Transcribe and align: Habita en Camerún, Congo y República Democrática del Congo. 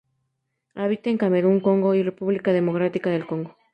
Habita 0.73 1.11
en 1.11 1.19
Camerún, 1.19 1.59
Congo 1.59 1.93
y 1.93 2.01
República 2.01 2.51
Democrática 2.53 3.11
del 3.11 3.27
Congo. 3.27 3.55